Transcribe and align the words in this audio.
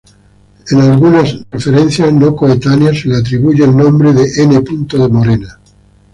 En 0.71 0.79
algunas 0.81 1.45
referencias, 1.51 2.11
no 2.11 2.35
coetáneas, 2.35 2.99
se 3.01 3.07
le 3.07 3.17
atribuye 3.17 3.63
el 3.65 3.77
nombre 3.77 4.11
de 4.13 4.31
"N. 4.41 4.59
de 4.59 5.07
Morena. 5.07 5.59